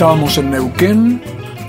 [0.00, 1.20] Estábamos en Neuquén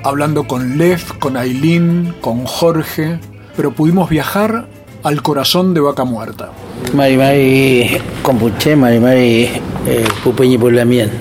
[0.06, 3.20] hablando con Lev, con Ailín, con Jorge,
[3.58, 4.68] pero pudimos viajar
[5.04, 6.50] al corazón de Vaca Muerta.
[6.94, 9.50] Mari Mari Compuché, Mari Mari
[9.86, 11.12] eh, Pupeñi Pulamien.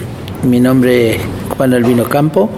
[0.44, 1.22] Mi nombre es
[1.56, 2.48] Juan Albino Campo,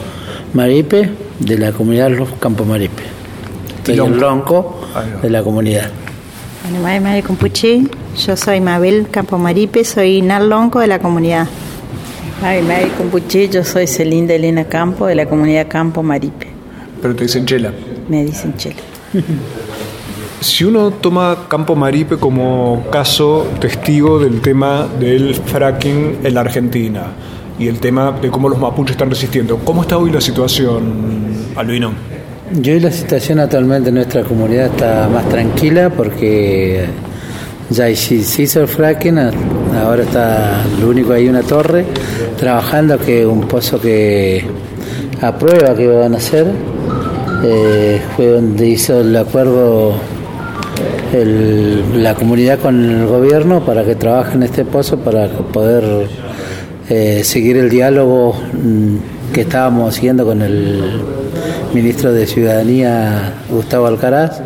[0.52, 3.04] Maripe, de la comunidad Los Campo Maripe.
[3.86, 4.82] Soy el ronco
[5.22, 5.90] de la comunidad.
[6.64, 7.84] Bueno, Mari Mari Compuché,
[8.18, 11.48] yo soy Mabel Campo Maripe, soy Narlonco de la comunidad.
[12.42, 16.48] Mari Mari Compuché, yo soy Celinda Elena Campo de la comunidad Campo Maripe.
[17.00, 17.72] Pero te dicen Chela.
[18.08, 18.80] Me dicen Chela.
[20.40, 27.12] Si uno toma Campo Maripe como caso testigo del tema del fracking en la Argentina
[27.60, 31.92] y el tema de cómo los mapuches están resistiendo, ¿cómo está hoy la situación, Albino?
[32.60, 36.86] Yo y la situación actualmente en nuestra comunidad está más tranquila porque
[37.70, 39.18] ya se hizo el fracking,
[39.76, 41.84] ahora está lo único ahí una torre
[42.38, 44.44] trabajando que un pozo que
[45.20, 46.46] a prueba que van a hacer
[47.44, 49.94] eh, fue donde hizo el acuerdo
[51.94, 56.08] la comunidad con el gobierno para que trabaje en este pozo para poder
[56.88, 60.82] eh, seguir el diálogo mm, que estábamos siguiendo con el
[61.74, 64.40] ministro de Ciudadanía Gustavo Alcaraz.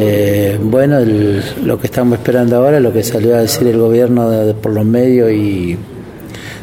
[0.00, 4.30] Eh, bueno, el, lo que estamos esperando ahora, lo que salió a decir el gobierno
[4.30, 5.76] de, por los medios y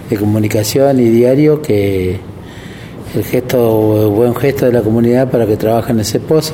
[0.10, 2.18] de comunicación y diario, que
[3.14, 6.54] el gesto, el buen gesto de la comunidad para que trabaje en ese pozo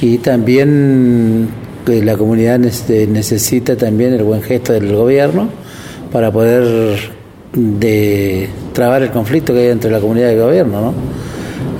[0.00, 1.48] y también
[1.84, 5.48] que la comunidad necesita también el buen gesto del gobierno
[6.12, 7.10] para poder
[7.52, 10.94] de trabar el conflicto que hay entre la comunidad y el gobierno, ¿no?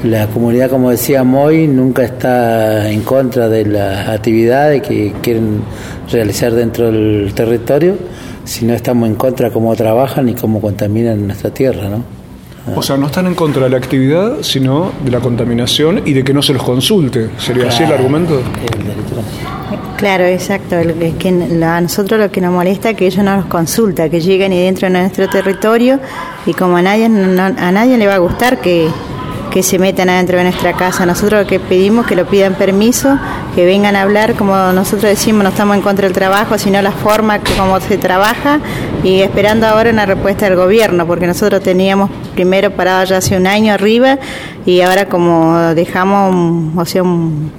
[0.05, 5.63] La comunidad, como decía Moy, nunca está en contra de las actividades que quieren
[6.11, 7.97] realizar dentro del territorio,
[8.45, 12.05] sino estamos en contra de cómo trabajan y cómo contaminan nuestra tierra, ¿no?
[12.77, 16.23] O sea, no están en contra de la actividad, sino de la contaminación y de
[16.23, 17.31] que no se los consulte.
[17.39, 18.41] ¿Sería así el argumento?
[19.97, 20.77] Claro, exacto.
[20.77, 24.21] Es que a nosotros lo que nos molesta es que ellos no nos consultan, que
[24.21, 25.99] lleguen y dentro de nuestro territorio
[26.47, 28.89] y como a nadie, no, a nadie le va a gustar que,
[29.51, 31.07] que se metan adentro de nuestra casa.
[31.07, 33.19] Nosotros lo que pedimos que lo pidan permiso,
[33.55, 36.93] que vengan a hablar, como nosotros decimos, no estamos en contra del trabajo, sino la
[36.93, 38.61] forma como se trabaja
[39.03, 43.47] y esperando ahora una respuesta del gobierno, porque nosotros teníamos primero parado ya hace un
[43.47, 44.19] año arriba
[44.67, 47.51] y ahora como dejamos o sea, un,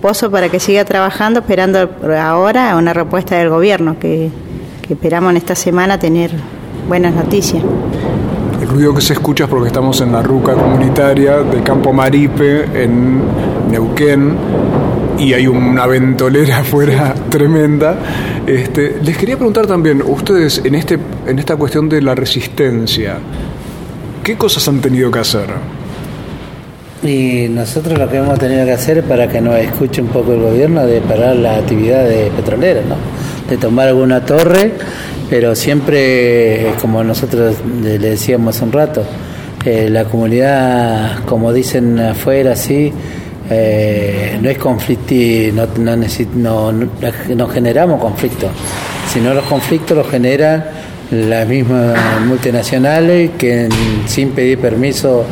[0.00, 1.88] pozo para que siga trabajando, esperando
[2.20, 4.30] ahora una respuesta del gobierno, que,
[4.86, 6.30] que esperamos en esta semana tener
[6.86, 7.62] buenas noticias.
[8.70, 13.20] Ruido que se escucha es porque estamos en la ruca comunitaria de Campo Maripe, en
[13.68, 14.36] Neuquén,
[15.18, 17.98] y hay una ventolera afuera tremenda.
[18.46, 23.18] Este, les quería preguntar también, ustedes en, este, en esta cuestión de la resistencia,
[24.22, 25.48] ¿qué cosas han tenido que hacer?
[27.02, 30.42] Y nosotros lo que hemos tenido que hacer para que nos escuche un poco el
[30.42, 32.94] gobierno de parar las actividades petroleras, ¿no?
[33.50, 34.74] de tomar alguna torre,
[35.30, 39.04] pero siempre, como nosotros le decíamos hace un rato,
[39.64, 42.92] eh, la comunidad, como dicen afuera, sí,
[43.48, 45.14] eh, no es conflicto,
[45.54, 46.88] no, no, no,
[47.36, 48.50] no generamos conflictos,
[49.12, 50.64] sino los conflictos los generan
[51.12, 53.68] las mismas multinacionales que
[54.06, 55.24] sin pedir permiso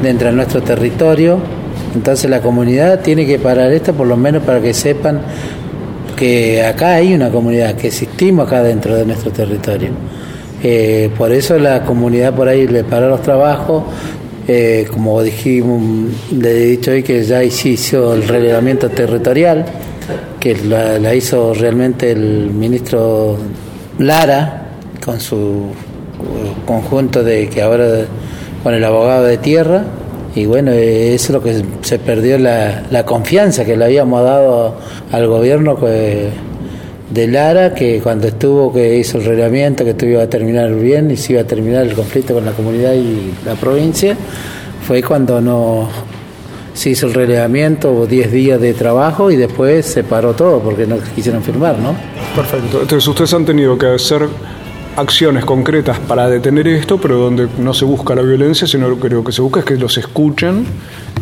[0.00, 1.38] dentro de nuestro territorio.
[1.94, 5.20] Entonces la comunidad tiene que parar esto por lo menos para que sepan
[6.20, 9.88] que acá hay una comunidad, que existimos acá dentro de nuestro territorio.
[10.62, 13.84] Eh, por eso la comunidad por ahí le paró los trabajos,
[14.46, 19.64] eh, como dijimos, le he dicho hoy que ya hizo el relevamiento territorial,
[20.38, 23.38] que la, la hizo realmente el ministro
[23.98, 24.66] Lara
[25.02, 25.68] con su
[26.66, 28.04] conjunto de que ahora
[28.62, 29.84] con el abogado de tierra
[30.34, 34.76] y bueno, es lo que se perdió la, la confianza que le habíamos dado
[35.10, 40.28] al gobierno de Lara, que cuando estuvo, que hizo el reglamento, que esto iba a
[40.28, 44.16] terminar bien y se iba a terminar el conflicto con la comunidad y la provincia,
[44.86, 45.88] fue cuando no
[46.72, 50.86] se hizo el relevamiento, hubo 10 días de trabajo y después se paró todo porque
[50.86, 51.94] no quisieron firmar, ¿no?
[52.34, 52.82] Perfecto.
[52.82, 54.28] Entonces ustedes han tenido que hacer
[55.00, 59.24] acciones concretas para detener esto, pero donde no se busca la violencia, sino que lo
[59.24, 60.64] que se busca es que los escuchen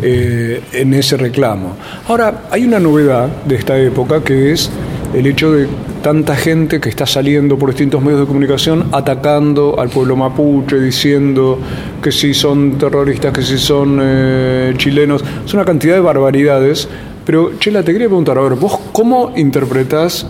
[0.03, 1.77] eh, en ese reclamo.
[2.09, 4.71] Ahora, hay una novedad de esta época que es
[5.15, 5.69] el hecho de
[6.03, 11.59] tanta gente que está saliendo por distintos medios de comunicación atacando al pueblo mapuche, diciendo
[12.03, 16.89] que si son terroristas, que si son eh, chilenos, es una cantidad de barbaridades.
[17.25, 20.27] Pero, Chela, te quería preguntar, a ver, ¿vos cómo interpretás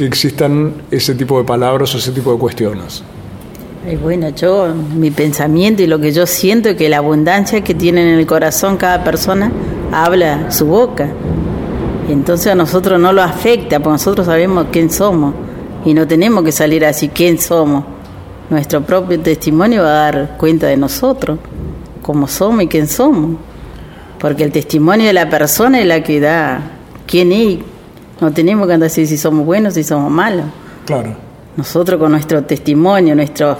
[0.00, 3.02] que existan ese tipo de palabras o ese tipo de cuestiones?
[4.02, 8.02] bueno, yo, mi pensamiento y lo que yo siento es que la abundancia que tiene
[8.02, 9.50] en el corazón cada persona
[9.92, 11.08] habla su boca.
[12.08, 15.34] Y entonces a nosotros no lo afecta, porque nosotros sabemos quién somos
[15.84, 17.84] y no tenemos que salir así quién somos.
[18.48, 21.38] Nuestro propio testimonio va a dar cuenta de nosotros,
[22.00, 23.38] cómo somos y quién somos.
[24.18, 26.60] Porque el testimonio de la persona es la que da
[27.06, 27.58] quién es.
[28.20, 30.46] No tenemos que andar así si somos buenos, si somos malos.
[30.84, 31.14] Claro.
[31.56, 33.56] Nosotros con nuestro testimonio, nuestro,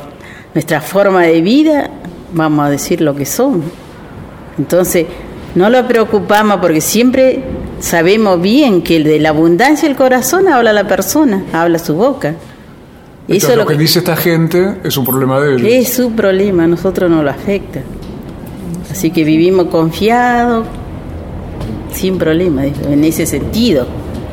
[0.54, 1.90] nuestra forma de vida,
[2.32, 3.64] vamos a decir lo que somos.
[4.58, 5.06] Entonces,
[5.54, 7.42] no lo preocupamos porque siempre
[7.80, 12.34] sabemos bien que de la abundancia del corazón habla la persona, habla su boca.
[13.26, 15.62] Eso lo, que, dice esta gente es un problema de ellos.
[15.64, 17.80] Es su problema, a nosotros no lo afecta.
[18.90, 20.66] Así que vivimos confiados,
[21.92, 23.86] sin problema, en ese sentido.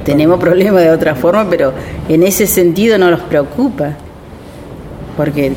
[0.07, 1.74] Tenemos problemas de otra forma, pero
[2.07, 3.89] en ese sentido no nos preocupa.
[5.18, 5.51] Porque,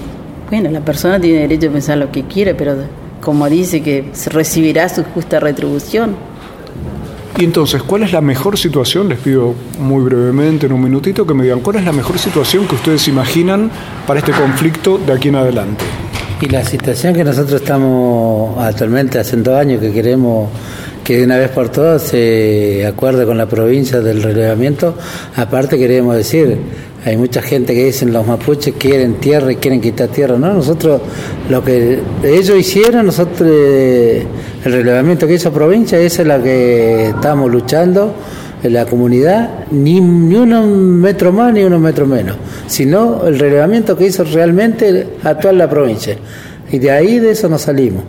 [0.50, 2.74] bueno, la persona tiene derecho a pensar lo que quiere, pero
[3.20, 6.16] como dice que recibirá su justa retribución.
[7.38, 9.08] Y entonces, ¿cuál es la mejor situación?
[9.08, 12.66] Les pido muy brevemente, en un minutito, que me digan, ¿cuál es la mejor situación
[12.66, 13.70] que ustedes imaginan
[14.04, 15.84] para este conflicto de aquí en adelante?
[16.40, 20.48] Y la situación que nosotros estamos actualmente haciendo años que queremos
[21.10, 24.94] que de una vez por todas se acuerde con la provincia del relevamiento.
[25.34, 26.56] Aparte queremos decir,
[27.04, 30.38] hay mucha gente que dicen los mapuches quieren tierra y quieren quitar tierra.
[30.38, 31.00] No, nosotros
[31.48, 34.24] lo que ellos hicieron, nosotros el
[34.64, 38.14] relevamiento que hizo provincia, esa es la que estamos luchando
[38.62, 42.36] en la comunidad, ni, ni uno metro más ni uno metro menos,
[42.68, 46.16] sino el relevamiento que hizo realmente actual la provincia.
[46.70, 48.04] Y de ahí de eso nos salimos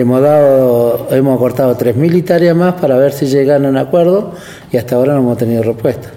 [0.00, 4.32] hemos dado, hemos cortado 3.000 hectáreas más para ver si llegan a un acuerdo
[4.72, 6.10] y hasta ahora no hemos tenido respuesta.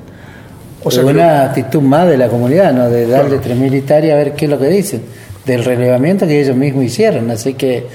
[0.84, 2.90] O sea, es una actitud más de la comunidad, ¿no?
[2.90, 5.02] De darle 3.000 hectáreas a ver qué es lo que dicen,
[5.46, 7.30] del relevamiento que ellos mismos hicieron.
[7.32, 7.86] Así que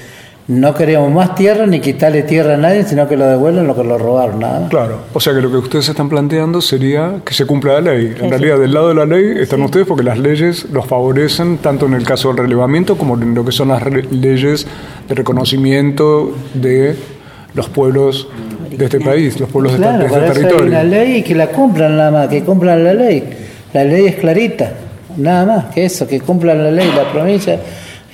[0.48, 3.84] no queremos más tierra ni quitarle tierra a nadie, sino que lo devuelvan lo que
[3.84, 7.46] lo robaron, nada Claro, o sea que lo que ustedes están planteando sería que se
[7.46, 8.14] cumpla la ley.
[8.20, 11.86] En realidad, del lado de la ley están ustedes porque las leyes los favorecen tanto
[11.86, 14.66] en el caso del relevamiento como en lo que son las leyes
[15.12, 16.96] de reconocimiento de
[17.52, 18.28] los pueblos
[18.70, 20.62] de este país, los pueblos de, este territorio.
[20.62, 23.22] Hay una ley que la cumplan nada más, que cumplan la ley.
[23.74, 24.72] La ley es clarita,
[25.18, 27.60] nada más que eso, que cumplan la ley, la provincia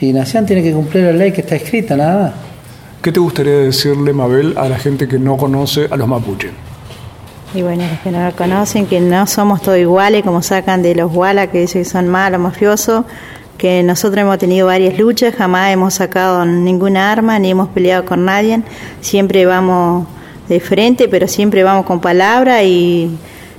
[0.01, 2.33] y Nación tiene que cumplir la ley que está escrita, nada más.
[3.01, 6.51] ¿Qué te gustaría decirle, Mabel, a la gente que no conoce a los mapuches?
[7.55, 10.97] Y bueno, los que no lo conocen, que no somos todos iguales, como sacan de
[10.97, 13.05] los Walla, que dicen que son malos, mafiosos,
[13.59, 18.25] que nosotros hemos tenido varias luchas, jamás hemos sacado ninguna arma, ni hemos peleado con
[18.25, 18.63] nadie,
[19.01, 20.07] siempre vamos
[20.49, 23.11] de frente, pero siempre vamos con palabra y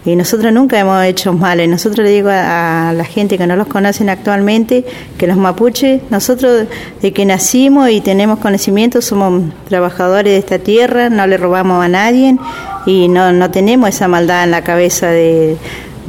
[0.05, 1.59] y nosotros nunca hemos hecho mal.
[1.61, 4.85] Y nosotros le digo a, la gente que no los conocen actualmente
[5.17, 6.67] que los mapuches, nosotros
[7.01, 11.87] de que nacimos y tenemos conocimiento, somos trabajadores de esta tierra, no le robamos a
[11.87, 12.37] nadie
[12.85, 15.57] y no, no tenemos esa maldad en la cabeza de,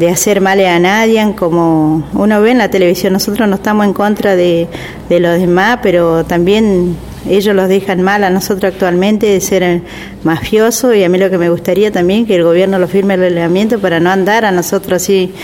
[0.00, 3.92] de hacer mal a nadie, como uno ve en la televisión, nosotros no estamos en
[3.92, 4.66] contra de,
[5.10, 6.96] los demás, pero también
[7.28, 9.82] ellos los dejan mal a nosotros actualmente de ser
[10.24, 13.20] mafiosos y a mí lo que me gustaría también que el gobierno lo firme el
[13.20, 15.34] relevamiento para no andar a nosotros así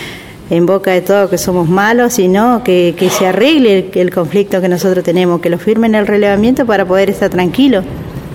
[0.49, 5.05] en boca de todo que somos malos, sino que, se arregle el, conflicto que nosotros
[5.05, 7.85] tenemos, que lo firmen el relevamiento para poder estar tranquilos.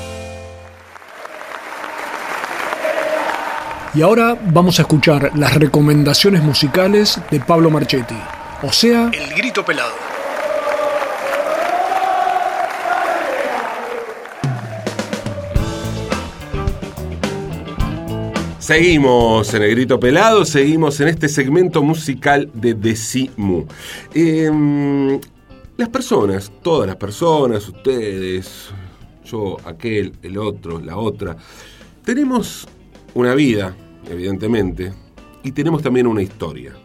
[3.93, 8.19] Y ahora vamos a escuchar las recomendaciones musicales de Pablo Marchetti,
[8.61, 10.08] o sea, El Grito Pelado.
[18.69, 23.65] Seguimos en el grito pelado, seguimos en este segmento musical de Decimu.
[24.13, 25.19] Em,
[25.75, 28.69] las personas, todas las personas, ustedes,
[29.25, 31.35] yo, aquel, el otro, la otra,
[32.05, 32.67] tenemos
[33.15, 33.75] una vida,
[34.07, 34.93] evidentemente,
[35.43, 36.75] y tenemos también una historia.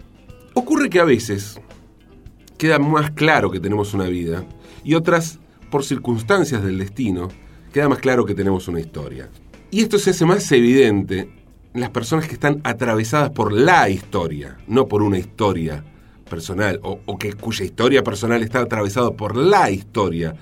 [0.54, 1.60] Ocurre que a veces
[2.56, 4.42] queda más claro que tenemos una vida
[4.84, 5.38] y otras,
[5.70, 7.28] por circunstancias del destino,
[7.74, 9.28] queda más claro que tenemos una historia.
[9.70, 11.43] Y esto se hace más evidente
[11.74, 15.84] las personas que están atravesadas por la historia, no por una historia
[16.30, 20.34] personal, o, que cuya historia personal está atravesada por la historia.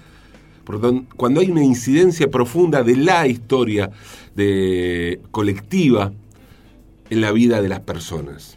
[1.17, 3.91] cuando hay una incidencia profunda de la historia
[4.37, 6.13] de, colectiva
[7.11, 8.57] en la vida de las personas.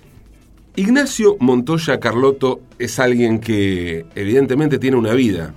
[0.76, 5.54] Ignacio Montoya Carlotto es alguien que evidentemente tiene una vida,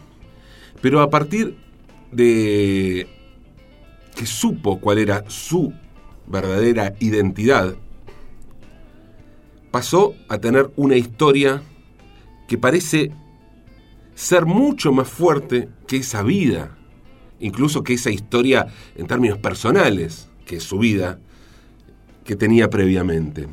[0.80, 1.56] pero a partir
[2.12, 3.08] de
[4.14, 5.72] que supo cuál era su
[6.28, 7.74] verdadera identidad,
[9.70, 11.62] pasó a tener una historia
[12.46, 13.12] que parece
[14.14, 16.76] ser mucho más fuerte que esa vida,
[17.40, 18.66] incluso que esa historia
[18.96, 21.20] en términos personales, que su vida
[22.24, 23.48] que tenía previamente.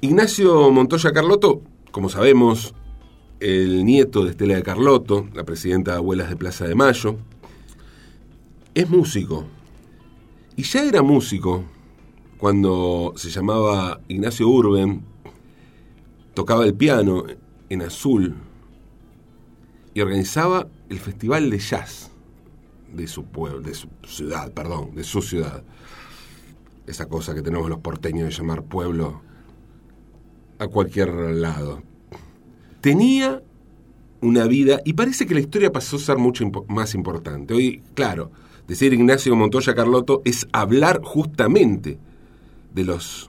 [0.00, 2.74] Ignacio Montoya Carlotto, como sabemos,
[3.40, 7.16] el nieto de Estela de Carlotto, la presidenta de Abuelas de Plaza de Mayo,
[8.74, 9.46] es músico,
[10.56, 11.64] y ya era músico
[12.38, 15.02] cuando se llamaba Ignacio Urben,
[16.34, 17.24] tocaba el piano
[17.68, 18.34] en azul
[19.92, 22.10] y organizaba el festival de jazz
[22.92, 25.62] de su pueblo, de su ciudad, perdón, de su ciudad.
[26.86, 29.20] Esa cosa que tenemos los porteños de llamar pueblo
[30.58, 31.82] a cualquier lado.
[32.80, 33.42] Tenía
[34.20, 37.54] una vida y parece que la historia pasó a ser mucho más importante.
[37.54, 38.30] Hoy, claro,
[38.70, 41.98] Decir Ignacio Montoya Carlotto es hablar justamente
[42.72, 43.28] de los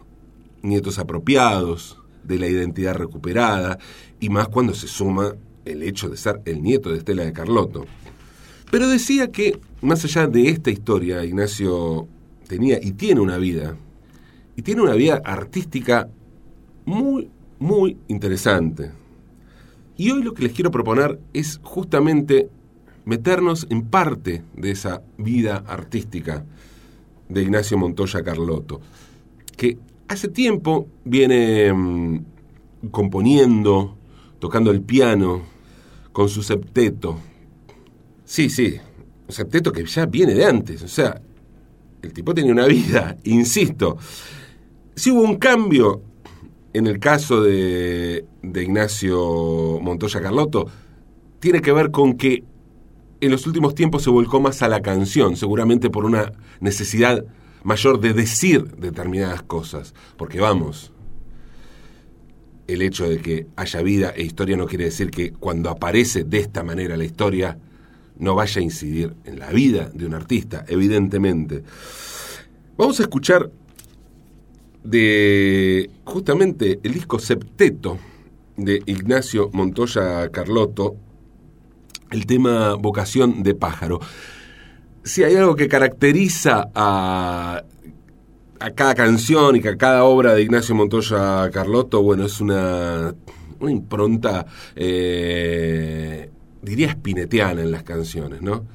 [0.61, 3.79] nietos apropiados, de la identidad recuperada,
[4.19, 5.33] y más cuando se suma
[5.65, 7.87] el hecho de ser el nieto de Estela de Carlotto.
[8.69, 12.07] Pero decía que, más allá de esta historia, Ignacio
[12.47, 13.75] tenía y tiene una vida,
[14.55, 16.07] y tiene una vida artística
[16.85, 18.91] muy, muy interesante.
[19.97, 22.47] Y hoy lo que les quiero proponer es justamente
[23.11, 26.45] meternos en parte de esa vida artística
[27.27, 28.79] de Ignacio Montoya Carlotto,
[29.57, 29.77] que
[30.07, 32.25] hace tiempo viene mm,
[32.89, 33.97] componiendo,
[34.39, 35.41] tocando el piano
[36.13, 37.19] con su septeto.
[38.23, 38.77] Sí, sí,
[39.27, 41.21] un septeto que ya viene de antes, o sea,
[42.01, 43.97] el tipo tenía una vida, insisto.
[44.95, 46.01] Si hubo un cambio
[46.71, 50.67] en el caso de, de Ignacio Montoya Carlotto,
[51.41, 52.45] tiene que ver con que
[53.21, 57.23] en los últimos tiempos se volcó más a la canción, seguramente por una necesidad
[57.63, 59.93] mayor de decir determinadas cosas.
[60.17, 60.91] Porque vamos,
[62.67, 66.39] el hecho de que haya vida e historia no quiere decir que cuando aparece de
[66.39, 67.57] esta manera la historia
[68.17, 71.63] no vaya a incidir en la vida de un artista, evidentemente.
[72.77, 73.51] Vamos a escuchar
[74.83, 77.99] de justamente el disco Septeto
[78.57, 80.95] de Ignacio Montoya Carlotto,
[82.11, 83.99] el tema vocación de pájaro.
[85.03, 87.63] Si hay algo que caracteriza a,
[88.59, 93.15] a cada canción y a cada obra de Ignacio Montoya Carlotto, bueno, es una,
[93.59, 96.29] una impronta, eh,
[96.61, 98.65] diría espinetiana en las canciones, ¿no?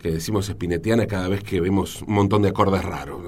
[0.00, 3.20] que decimos espinetiana cada vez que vemos un montón de acordes raros.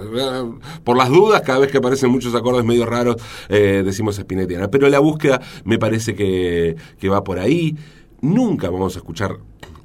[0.84, 3.16] Por las dudas, cada vez que aparecen muchos acordes medio raros,
[3.48, 4.68] eh, decimos espinetiana.
[4.68, 7.76] Pero la búsqueda me parece que, que va por ahí.
[8.20, 9.38] Nunca vamos a escuchar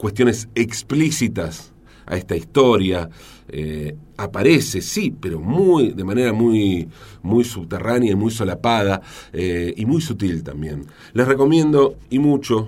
[0.03, 1.71] cuestiones explícitas
[2.05, 3.09] a esta historia.
[3.47, 6.89] Eh, aparece, sí, pero muy, de manera muy,
[7.21, 10.85] muy subterránea y muy solapada eh, y muy sutil también.
[11.13, 12.67] Les recomiendo y mucho,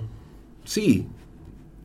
[0.64, 1.06] sí,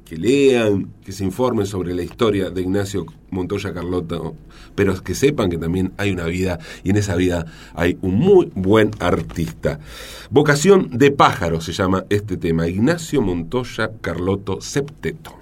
[0.06, 4.20] que lean, que se informen sobre la historia de Ignacio Montoya Carlota,
[4.76, 8.52] pero que sepan que también hay una vida y en esa vida hay un muy
[8.54, 9.80] buen artista.
[10.30, 15.38] Vocación de pájaro se llama este tema, Ignacio Montoya Carloto Septeto.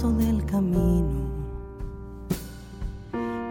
[0.00, 1.28] Del camino.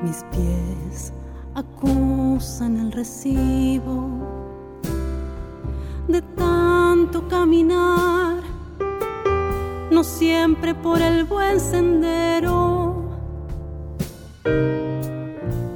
[0.03, 1.13] Mis pies
[1.53, 4.10] acusan el recibo
[6.07, 8.41] de tanto caminar,
[9.91, 13.05] no siempre por el buen sendero,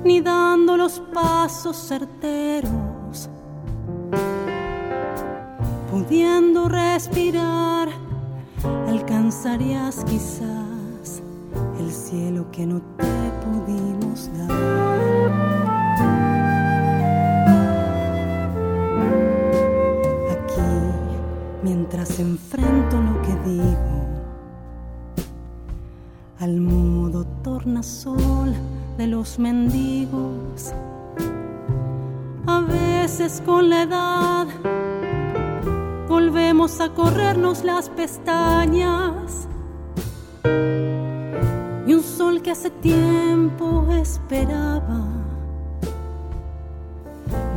[0.03, 3.29] ni dando los pasos certeros,
[5.91, 7.84] pudiendo respirar,
[9.05, 11.21] alcanzarías quizás
[11.79, 13.05] el cielo que no te
[13.45, 14.65] pudimos dar.
[21.61, 24.05] mientras enfrento lo que digo
[26.39, 28.53] al mudo tornasol
[28.97, 30.73] de los mendigos.
[32.47, 34.47] A veces con la edad
[36.15, 39.49] volvemos a corrernos las pestañas.
[41.85, 45.01] Y un sol que hace tiempo esperaba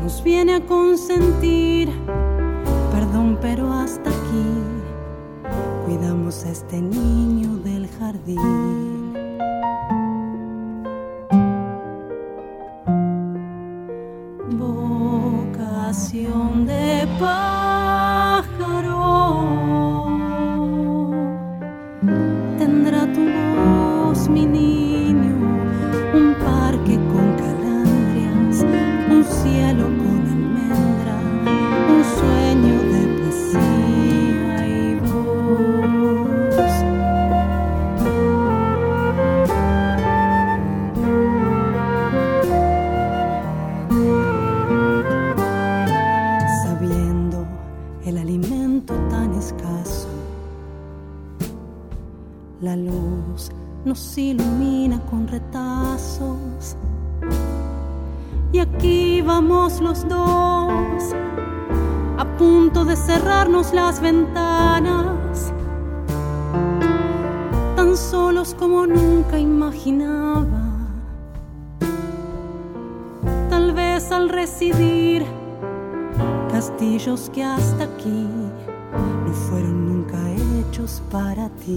[0.03, 1.89] nos viene a consentir.
[3.41, 4.49] Pero hasta aquí.
[5.87, 8.88] Cuidamos a este niño del jardín.
[63.59, 65.53] Las ventanas,
[67.75, 70.63] tan solos como nunca imaginaba.
[73.51, 75.27] Tal vez al residir
[76.53, 78.29] castillos que hasta aquí
[79.27, 81.75] no fueron nunca hechos para ti.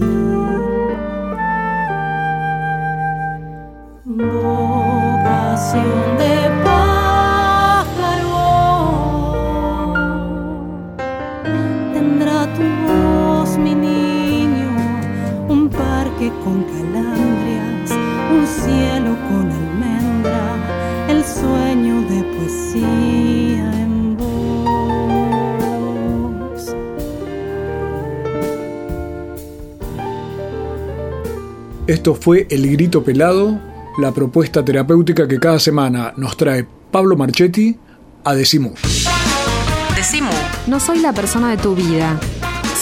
[32.02, 33.60] Esto fue El Grito Pelado,
[33.96, 37.78] la propuesta terapéutica que cada semana nos trae Pablo Marchetti
[38.24, 38.74] a Decimu.
[39.94, 40.32] Decimu.
[40.66, 42.18] No soy la persona de tu vida,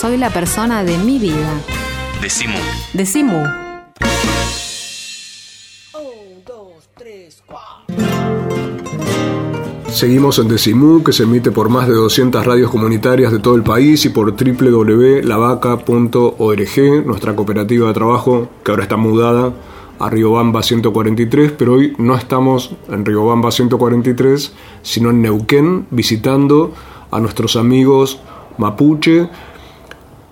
[0.01, 1.53] soy la persona de mi vida.
[2.23, 2.57] Decimu.
[2.95, 3.60] Decimu.
[10.01, 13.63] Seguimos en Decimú, que se emite por más de 200 radios comunitarias de todo el
[13.63, 19.53] país y por www.lavaca.org, nuestra cooperativa de trabajo que ahora está mudada
[19.99, 26.73] a Riobamba 143, pero hoy no estamos en Riobamba 143, sino en Neuquén, visitando
[27.11, 28.21] a nuestros amigos
[28.57, 29.29] mapuche,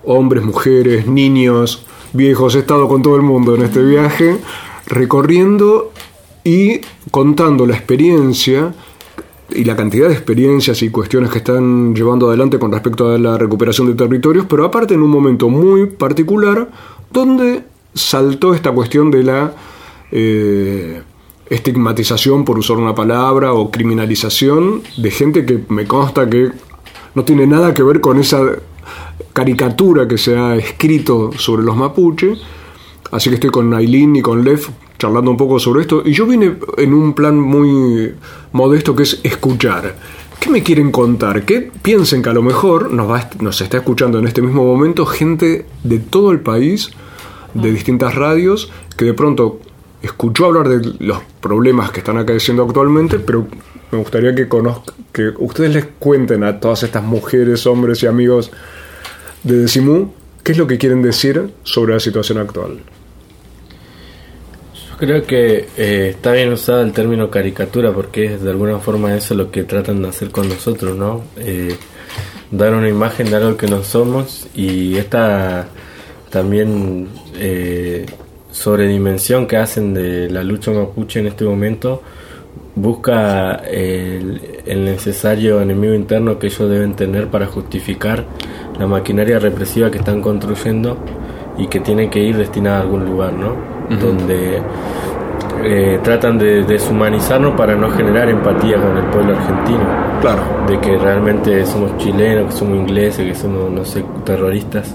[0.03, 2.55] hombres, mujeres, niños, viejos.
[2.55, 4.39] He estado con todo el mundo en este viaje,
[4.87, 5.93] recorriendo
[6.43, 8.73] y contando la experiencia
[9.51, 13.39] y la cantidad de experiencias y cuestiones que están llevando adelante con respecto a la
[13.39, 16.69] recuperación de territorios, pero aparte en un momento muy particular
[17.11, 19.53] donde saltó esta cuestión de la
[20.13, 21.03] eh,
[21.49, 26.51] estigmatización, por usar una palabra, o criminalización de gente que me consta que
[27.15, 28.43] no tiene nada que ver con esa
[29.33, 32.35] caricatura que se ha escrito sobre los mapuche.
[33.11, 36.03] Así que estoy con Aileen y con Lev charlando un poco sobre esto.
[36.05, 38.15] Y yo vine en un plan muy
[38.53, 39.97] modesto que es escuchar.
[40.41, 41.45] ¿Qué me quieren contar?
[41.45, 45.05] ¿Qué piensen que a lo mejor nos, va, nos está escuchando en este mismo momento
[45.07, 46.91] gente de todo el país,
[47.55, 49.61] de distintas radios, que de pronto
[50.03, 53.49] escuchó hablar de los problemas que están acaeciendo actualmente, pero
[53.91, 58.51] me gustaría que, conozca, que ustedes les cuenten a todas estas mujeres, hombres y amigos
[59.43, 60.13] de Decimú
[60.45, 62.79] qué es lo que quieren decir sobre la situación actual.
[64.99, 69.37] Creo que eh, está bien usado el término caricatura porque es de alguna forma eso
[69.37, 71.23] lo que tratan de hacer con nosotros, ¿no?
[71.37, 71.77] Eh,
[72.51, 75.69] dar una imagen de algo que no somos y esta
[76.31, 77.07] también
[77.37, 78.07] eh,
[78.51, 82.03] sobredimensión que hacen de la lucha mapuche en este momento
[82.75, 88.25] busca el, el necesario enemigo interno que ellos deben tener para justificar
[88.77, 90.99] la maquinaria represiva que están construyendo
[91.57, 93.78] y que tiene que ir destinada a algún lugar, ¿no?
[93.89, 94.63] Donde
[95.65, 99.85] eh, tratan de deshumanizarnos para no generar empatía con el pueblo argentino.
[100.21, 100.43] Claro.
[100.67, 104.95] De que realmente somos chilenos, que somos ingleses, que somos, no sé, terroristas.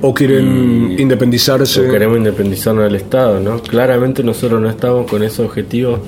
[0.00, 1.88] O quieren independizarse.
[1.88, 3.60] O queremos independizarnos del Estado, ¿no?
[3.60, 6.00] Claramente nosotros no estamos con ese objetivo.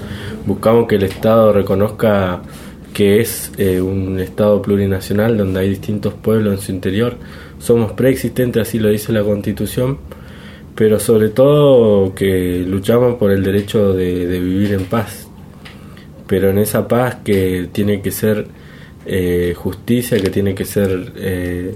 [0.46, 2.42] Buscamos que el Estado reconozca
[2.92, 7.16] que es eh, un Estado plurinacional donde hay distintos pueblos en su interior.
[7.58, 9.98] Somos preexistentes, así lo dice la Constitución,
[10.74, 15.28] pero sobre todo que luchamos por el derecho de, vivir en paz.
[16.26, 18.46] Pero en esa paz que tiene que ser
[19.06, 21.74] eh, justicia, que tiene que ser eh,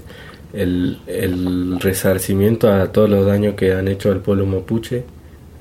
[0.53, 5.03] el, el resarcimiento a todos los daños que han hecho al pueblo mapuche,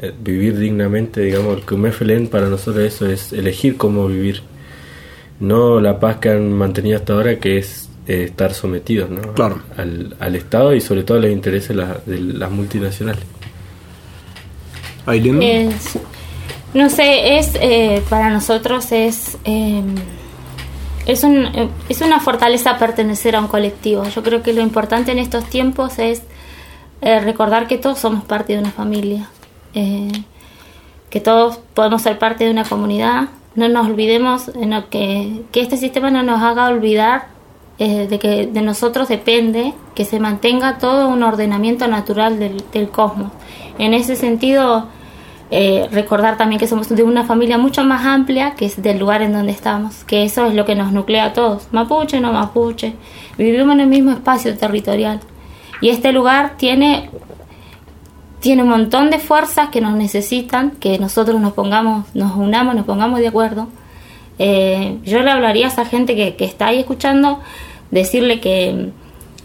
[0.00, 4.42] eh, vivir dignamente, digamos, el Kumefelen para nosotros eso es elegir cómo vivir
[5.40, 9.20] no la paz que han mantenido hasta ahora, que es eh, estar sometidos ¿no?
[9.34, 9.60] Claro.
[9.76, 13.22] al, al Estado y sobre todo a los intereses de, la- de las multinacionales.
[15.06, 15.42] Aileen.
[15.42, 15.98] Es-
[16.74, 19.82] no sé, es eh, para nosotros es eh,
[21.06, 24.04] es, un, eh, es una fortaleza pertenecer a un colectivo.
[24.08, 26.22] Yo creo que lo importante en estos tiempos es
[27.00, 29.30] eh, recordar que todos somos parte de una familia,
[29.72, 30.12] eh,
[31.08, 33.28] que todos podemos ser parte de una comunidad.
[33.54, 37.28] No nos olvidemos en lo que, que este sistema no nos haga olvidar
[37.78, 42.88] eh, de que de nosotros depende que se mantenga todo un ordenamiento natural del, del
[42.88, 43.30] cosmos.
[43.78, 44.88] En ese sentido,
[45.50, 49.22] eh, recordar también que somos de una familia mucho más amplia que es del lugar
[49.22, 52.92] en donde estamos, que eso es lo que nos nuclea a todos, mapuche, no mapuche,
[53.38, 55.20] vivimos en el mismo espacio territorial.
[55.80, 57.08] Y este lugar tiene,
[58.40, 62.84] tiene un montón de fuerzas que nos necesitan, que nosotros nos pongamos, nos unamos, nos
[62.84, 63.68] pongamos de acuerdo.
[64.38, 67.40] Eh, yo le hablaría a esa gente que, que está ahí escuchando,
[67.90, 68.90] decirle que,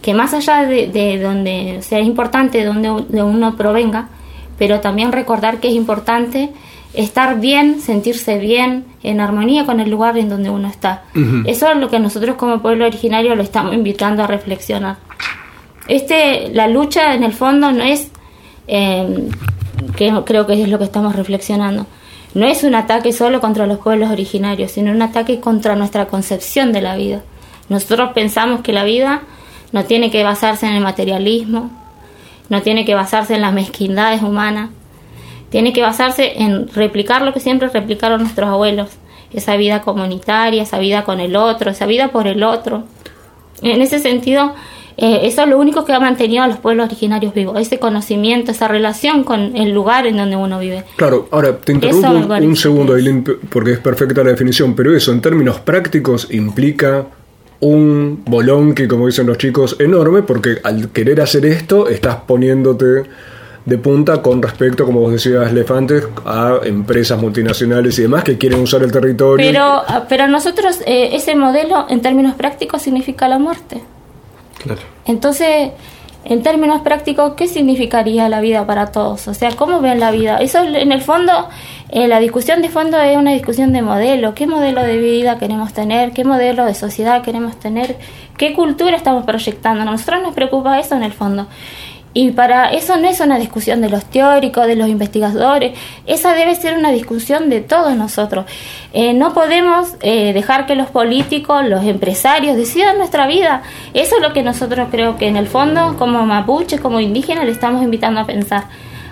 [0.01, 4.09] que más allá de, de donde sea importante de donde de uno provenga,
[4.57, 6.51] pero también recordar que es importante
[6.93, 11.03] estar bien, sentirse bien, en armonía con el lugar en donde uno está.
[11.45, 14.97] Eso es lo que nosotros como pueblo originario lo estamos invitando a reflexionar.
[15.87, 18.09] Este, la lucha en el fondo no es,
[18.67, 19.29] eh,
[19.97, 21.87] que creo que es lo que estamos reflexionando,
[22.33, 26.71] no es un ataque solo contra los pueblos originarios, sino un ataque contra nuestra concepción
[26.71, 27.21] de la vida.
[27.73, 29.23] Nosotros pensamos que la vida
[29.71, 31.71] no tiene que basarse en el materialismo,
[32.49, 34.69] no tiene que basarse en las mezquindades humanas,
[35.49, 38.89] tiene que basarse en replicar lo que siempre replicaron nuestros abuelos,
[39.33, 42.83] esa vida comunitaria, esa vida con el otro, esa vida por el otro.
[43.63, 44.53] En ese sentido,
[44.97, 48.51] eh, eso es lo único que ha mantenido a los pueblos originarios vivos, ese conocimiento,
[48.51, 50.83] esa relación con el lugar en donde uno vive.
[50.97, 55.21] Claro, ahora te interrumpo un, segundo, Aileen, porque es perfecta la definición, pero eso en
[55.21, 57.07] términos prácticos implica
[57.63, 63.03] un bolón que, como dicen los chicos, enorme, porque al querer hacer esto estás poniéndote
[63.65, 68.37] de punta con respecto, como vos decías, Lef, antes, a empresas multinacionales y demás que
[68.37, 69.45] quieren usar el territorio.
[69.45, 73.81] Pero, ah, pero nosotros, eh, ese modelo en términos prácticos significa la muerte.
[74.61, 74.81] Claro.
[75.05, 75.71] Entonces,
[76.25, 79.27] en términos prácticos, ¿qué significaría la vida para todos?
[79.27, 80.37] O sea, ¿cómo ven la vida?
[80.37, 81.49] Eso en el fondo,
[81.89, 84.33] eh, la discusión de fondo es una discusión de modelo.
[84.33, 86.11] ¿Qué modelo de vida queremos tener?
[86.11, 87.97] ¿Qué modelo de sociedad queremos tener?
[88.37, 89.81] ¿Qué cultura estamos proyectando?
[89.81, 91.47] A nosotros nos preocupa eso en el fondo.
[92.13, 96.55] Y para eso no es una discusión de los teóricos, de los investigadores, esa debe
[96.55, 98.45] ser una discusión de todos nosotros.
[98.93, 103.63] Eh, no podemos eh, dejar que los políticos, los empresarios decidan nuestra vida.
[103.95, 107.51] Eso es lo que nosotros creo que en el fondo, como mapuches, como indígenas, le
[107.51, 108.65] estamos invitando a pensar.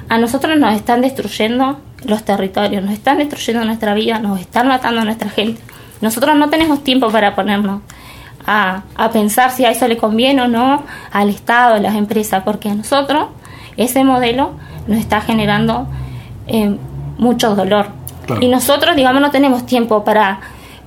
[0.08, 5.02] A nosotros nos están destruyendo los territorios, nos están destruyendo nuestra vida, nos están matando
[5.02, 5.60] a nuestra gente.
[6.02, 7.82] Nosotros no tenemos tiempo para ponernos
[8.46, 12.44] a, a pensar si a eso le conviene o no al Estado, a las empresas,
[12.44, 13.28] porque a nosotros
[13.78, 14.52] ese modelo
[14.88, 15.88] nos está generando
[16.48, 16.76] eh,
[17.18, 17.88] mucho dolor.
[18.26, 18.42] Claro.
[18.42, 20.40] Y nosotros, digamos, no tenemos tiempo para,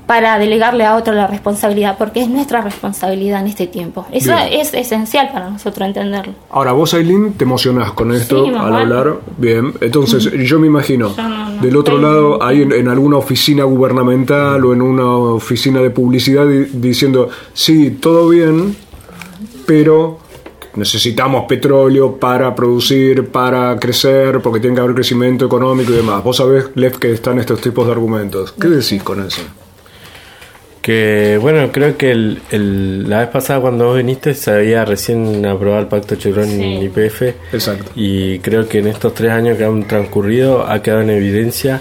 [0.06, 4.06] para delegarle a otro la responsabilidad, porque es nuestra responsabilidad en este tiempo.
[4.12, 4.60] Eso Bien.
[4.60, 6.34] es esencial para nosotros entenderlo.
[6.50, 9.14] Ahora, vos, Aileen, te emocionás con esto Sí, al hablar.
[9.38, 11.62] Bien, entonces yo me imagino, Yo no, no.
[11.62, 16.46] del otro lado, hay en, en alguna oficina gubernamental o en una oficina de publicidad
[16.46, 18.76] di- diciendo, sí, todo bien,
[19.66, 20.18] pero
[20.76, 26.22] necesitamos petróleo para producir, para crecer, porque tiene que haber crecimiento económico y demás.
[26.24, 28.52] Vos sabés, Lev, que están estos tipos de argumentos.
[28.60, 29.40] ¿Qué decís con eso?
[30.84, 35.46] Que bueno, creo que el, el- la vez pasada cuando vos viniste se había recién
[35.46, 36.62] aprobado el pacto Chevron Sí.
[36.62, 37.22] en IPF.
[37.54, 37.90] Exacto.
[37.96, 41.80] Y creo que en estos tres años que han transcurrido ha quedado en evidencia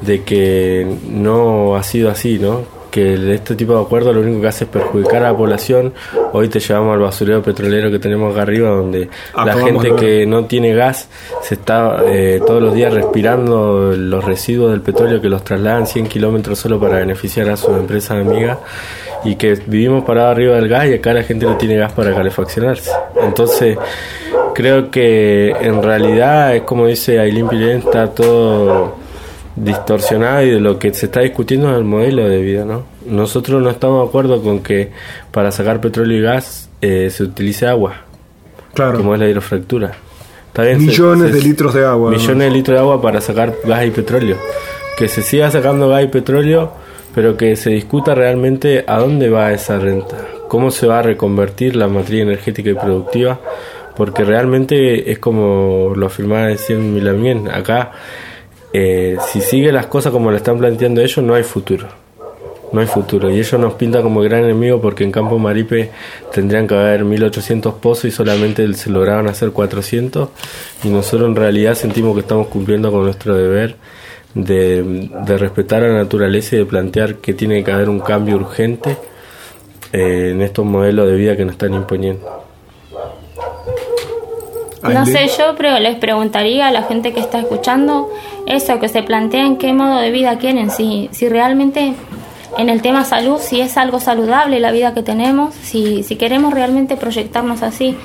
[0.00, 2.62] de que no ha sido así, ¿no?
[2.96, 5.92] Que este tipo de acuerdo lo único que hace es perjudicar a la población.
[6.32, 10.46] Hoy te llevamos al basurero petrolero que tenemos acá arriba, donde la gente que no
[10.46, 11.06] tiene gas
[11.42, 16.06] se está eh, todos los días respirando los residuos del petróleo que los trasladan 100
[16.06, 18.56] kilómetros solo para beneficiar a sus empresas amigas
[19.24, 22.14] y que vivimos parados arriba del gas y acá la gente no tiene gas para
[22.14, 22.92] calefaccionarse.
[23.22, 23.76] Entonces,
[24.54, 29.04] creo que en realidad es como dice Ailín Pilén, está todo
[29.56, 32.84] distorsionado y de lo que se está discutiendo es el modelo de vida, ¿no?
[33.06, 34.90] Nosotros no estamos de acuerdo con que
[35.30, 37.94] para sacar petróleo y gas eh, se utilice agua,
[38.74, 38.98] Claro.
[38.98, 39.92] como es la hidrofractura.
[40.54, 42.10] Se- Millones se- de litros de agua.
[42.10, 44.36] millones de litros de agua para sacar gas y petróleo.
[44.96, 46.72] Que se siga sacando gas y petróleo,
[47.14, 50.16] pero que se discuta realmente a dónde va esa renta,
[50.48, 53.38] cómo se va a reconvertir la matriz energética y productiva,
[53.96, 57.92] porque realmente es como lo afirmaba decían Milamien, acá
[58.78, 61.86] eh, si sigue las cosas como lo están planteando ellos, no hay futuro.
[62.72, 63.30] No hay futuro.
[63.30, 65.90] Y ellos nos pintan como gran enemigo porque en Campo Maripe
[66.30, 70.28] tendrían que haber 1800 pozos y solamente se lograban hacer 400.
[70.84, 73.76] Y nosotros en realidad sentimos que estamos cumpliendo con nuestro deber
[74.34, 78.36] de, de respetar a la naturaleza y de plantear que tiene que haber un cambio
[78.36, 78.94] urgente
[79.90, 82.44] eh, en estos modelos de vida que nos están imponiendo.
[84.82, 88.10] No sé, yo pero les preguntaría a la gente que está escuchando
[88.46, 91.94] eso, que se planteen qué modo de vida quieren, si, si realmente
[92.58, 96.54] en el tema salud, si es algo saludable la vida que tenemos, si, si queremos
[96.54, 97.96] realmente proyectarnos así.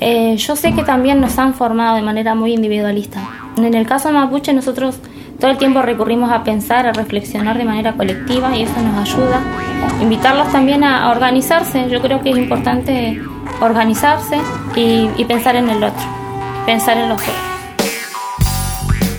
[0.00, 3.20] Eh, yo sé que también nos han formado de manera muy individualista.
[3.56, 4.98] En el caso mapuche nosotros
[5.40, 9.40] todo el tiempo recurrimos a pensar, a reflexionar de manera colectiva y eso nos ayuda.
[10.00, 11.88] Invitarlos también a, organizarse.
[11.90, 13.20] Yo creo que es importante
[13.60, 14.38] organizarse
[14.74, 16.04] y pensar en el otro,
[16.66, 17.47] pensar en los otros.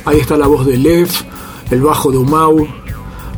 [0.06, 1.10] Ahí está la voz de Lev,
[1.72, 2.68] el bajo de Umau,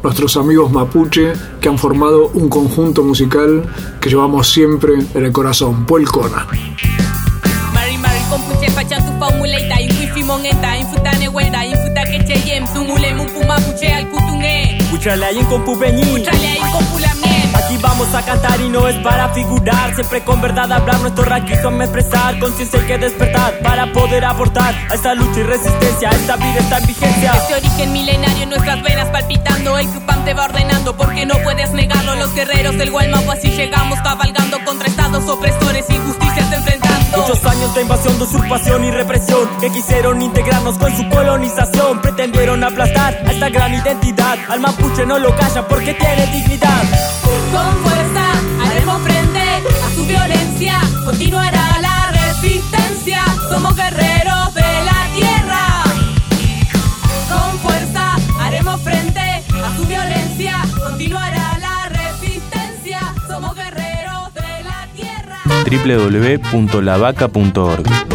[0.04, 3.63] nuestros amigos mapuche que han formado un conjunto musical
[4.00, 6.47] que llevamos siempre en el corazón, Puelcona.
[18.13, 19.95] A cantar y no es para figurar.
[19.95, 22.39] Siempre con verdad hablar nuestro raquito expresar.
[22.39, 26.78] Conciencia hay que despertar para poder aportar A esta lucha y resistencia, esta vida está
[26.80, 27.32] en vigencia.
[27.32, 29.78] Este origen milenario en nuestras venas palpitando.
[29.78, 32.15] El Cupam te va ordenando porque no puedes negarlo.
[32.15, 37.17] Los guerreros del Gualmapu así llegamos cabalgando Contra estados opresores y justicias enfrentando.
[37.17, 42.02] Muchos años de invasión, de usurpación y represión Que quisieron integrarnos con su colonización.
[42.02, 44.38] Pretendieron aplastar a esta gran identidad.
[44.50, 46.84] Al mapuche no lo callan porque tiene dignidad.
[47.52, 47.90] Con
[51.05, 53.23] Continuará la resistencia.
[53.49, 55.83] Somos guerreros de la tierra.
[57.29, 60.61] Con fuerza haremos frente a su violencia.
[60.79, 62.99] Continuará la resistencia.
[63.27, 65.39] Somos guerreros de la tierra.
[66.51, 68.11] www.lavaca.org